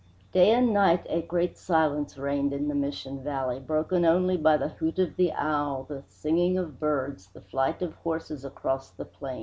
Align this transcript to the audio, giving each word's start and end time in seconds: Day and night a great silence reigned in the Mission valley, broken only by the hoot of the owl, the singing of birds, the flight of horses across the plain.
Day 0.31 0.49
and 0.49 0.73
night 0.73 1.05
a 1.11 1.21
great 1.21 1.59
silence 1.59 2.17
reigned 2.17 2.53
in 2.53 2.69
the 2.69 2.73
Mission 2.73 3.23
valley, 3.23 3.59
broken 3.59 4.03
only 4.03 4.35
by 4.35 4.57
the 4.57 4.69
hoot 4.69 4.97
of 4.97 5.15
the 5.15 5.31
owl, 5.31 5.83
the 5.83 6.01
singing 6.07 6.57
of 6.57 6.79
birds, 6.79 7.27
the 7.27 7.41
flight 7.41 7.83
of 7.83 7.93
horses 7.97 8.43
across 8.43 8.89
the 8.89 9.05
plain. 9.05 9.39